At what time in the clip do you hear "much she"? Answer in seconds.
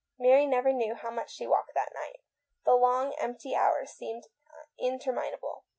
1.11-1.45